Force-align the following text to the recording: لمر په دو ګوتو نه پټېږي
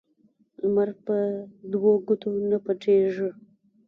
لمر 0.61 0.89
په 1.05 1.15
دو 1.71 1.79
ګوتو 2.07 2.29
نه 2.49 2.57
پټېږي 2.65 3.29